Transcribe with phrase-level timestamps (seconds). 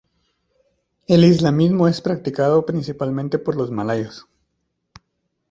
[1.05, 4.25] El islamismo es practicado principalmente por los malayos.